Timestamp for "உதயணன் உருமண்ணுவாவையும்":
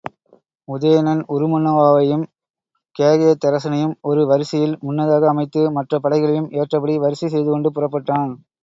0.67-2.23